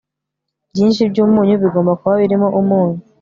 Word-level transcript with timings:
Byinshi 0.71 1.01
byumunyu 1.11 1.55
bigomba 1.63 1.91
kuba 1.99 2.13
birimo 2.21 2.47
umunyu 2.59 2.99